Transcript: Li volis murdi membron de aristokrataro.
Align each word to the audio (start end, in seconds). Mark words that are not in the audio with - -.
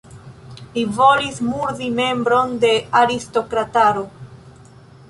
Li 0.77 0.85
volis 0.99 1.37
murdi 1.49 1.91
membron 2.01 2.57
de 2.65 2.73
aristokrataro. 3.05 4.05